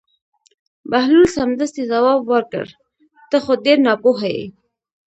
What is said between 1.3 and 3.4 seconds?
سمدستي ځواب ورکړ: ته